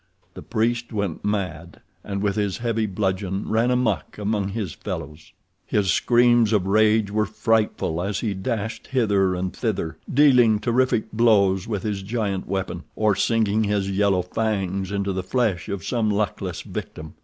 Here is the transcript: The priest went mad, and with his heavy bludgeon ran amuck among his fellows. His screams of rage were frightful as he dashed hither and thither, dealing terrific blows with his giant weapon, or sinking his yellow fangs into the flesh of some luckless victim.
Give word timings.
The 0.33 0.41
priest 0.41 0.91
went 0.91 1.23
mad, 1.23 1.79
and 2.03 2.23
with 2.23 2.35
his 2.35 2.57
heavy 2.57 2.87
bludgeon 2.87 3.47
ran 3.47 3.69
amuck 3.69 4.17
among 4.17 4.47
his 4.49 4.73
fellows. 4.73 5.31
His 5.67 5.91
screams 5.91 6.51
of 6.53 6.65
rage 6.65 7.11
were 7.11 7.27
frightful 7.27 8.01
as 8.01 8.21
he 8.21 8.33
dashed 8.33 8.87
hither 8.87 9.35
and 9.35 9.55
thither, 9.55 9.97
dealing 10.11 10.57
terrific 10.57 11.11
blows 11.13 11.67
with 11.67 11.83
his 11.83 12.01
giant 12.01 12.47
weapon, 12.47 12.81
or 12.95 13.15
sinking 13.15 13.65
his 13.65 13.91
yellow 13.91 14.23
fangs 14.23 14.91
into 14.91 15.13
the 15.13 15.21
flesh 15.21 15.69
of 15.69 15.83
some 15.83 16.09
luckless 16.09 16.63
victim. 16.63 17.13